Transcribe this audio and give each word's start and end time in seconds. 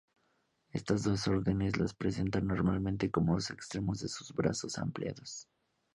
Estas 0.71 1.03
dos 1.03 1.27
órdenes 1.27 1.77
la 1.77 1.85
representan 1.85 2.47
normalmente 2.47 3.11
con 3.11 3.27
los 3.27 3.51
extremos 3.51 3.99
de 3.99 4.07
sus 4.07 4.33
brazos 4.33 4.79
ampliados. 4.79 5.47